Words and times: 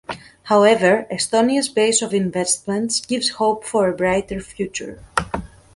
However, 0.45 1.05
Estonia’s 1.11 1.69
base 1.69 2.01
of 2.01 2.11
investments 2.11 3.01
gives 3.05 3.29
hope 3.29 3.63
for 3.63 3.87
a 3.87 3.93
brighter 3.95 4.39
future. 4.39 4.99